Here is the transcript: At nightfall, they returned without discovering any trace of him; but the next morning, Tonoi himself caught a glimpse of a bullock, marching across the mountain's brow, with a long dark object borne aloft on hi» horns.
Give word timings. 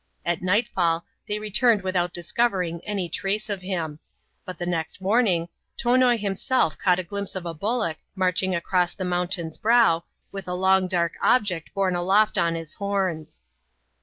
At 0.25 0.41
nightfall, 0.41 1.05
they 1.27 1.37
returned 1.37 1.83
without 1.83 2.11
discovering 2.11 2.81
any 2.85 3.07
trace 3.07 3.49
of 3.51 3.61
him; 3.61 3.99
but 4.45 4.57
the 4.57 4.65
next 4.65 4.99
morning, 4.99 5.47
Tonoi 5.77 6.17
himself 6.17 6.75
caught 6.75 6.97
a 6.97 7.03
glimpse 7.03 7.35
of 7.35 7.45
a 7.45 7.53
bullock, 7.53 7.97
marching 8.15 8.55
across 8.55 8.95
the 8.95 9.05
mountain's 9.05 9.57
brow, 9.57 10.03
with 10.31 10.47
a 10.47 10.55
long 10.55 10.87
dark 10.87 11.13
object 11.21 11.71
borne 11.75 11.95
aloft 11.95 12.39
on 12.39 12.55
hi» 12.55 12.65
horns. 12.79 13.43